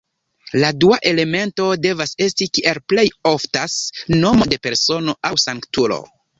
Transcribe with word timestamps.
La 0.61 0.69
dua 0.83 0.95
elemento 1.09 1.67
devas 1.83 2.15
esti, 2.29 2.49
kiel 2.59 2.81
plej 2.95 3.05
oftas, 3.35 3.77
nomo 4.27 4.51
de 4.55 4.63
persono 4.67 5.19
aŭ 5.33 5.37
sanktulo. 5.49 6.05